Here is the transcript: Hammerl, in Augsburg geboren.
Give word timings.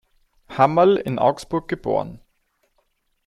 Hammerl, 0.49 0.97
in 0.97 1.19
Augsburg 1.19 1.67
geboren. 1.67 2.21